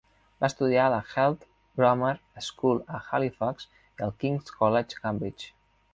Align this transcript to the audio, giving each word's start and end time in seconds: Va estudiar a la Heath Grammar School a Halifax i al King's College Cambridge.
Va 0.43 0.47
estudiar 0.51 0.85
a 0.85 0.91
la 0.93 1.01
Heath 1.09 1.43
Grammar 1.81 2.13
School 2.47 2.81
a 2.95 3.03
Halifax 3.09 3.69
i 3.83 4.07
al 4.07 4.15
King's 4.25 4.55
College 4.63 5.03
Cambridge. 5.05 5.55